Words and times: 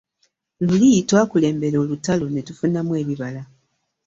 Luli 0.67 0.91
twakulembera 1.09 1.77
olutalo 1.83 2.25
ne 2.29 2.41
tufunamu 2.47 2.91
ebibala. 3.01 3.41